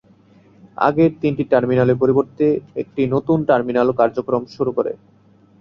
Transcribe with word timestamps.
আগের 0.79 1.11
তিনটি 1.21 1.43
টার্মিনালের 1.51 2.01
পরিবর্তে 2.01 2.45
একটি 2.81 3.01
নতুন 3.15 3.37
টার্মিনাল 3.49 3.87
কার্যক্রম 3.99 4.43
শুরু 4.55 4.71
করে। 4.77 4.91